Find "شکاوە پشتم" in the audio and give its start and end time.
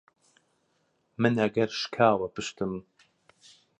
1.81-2.73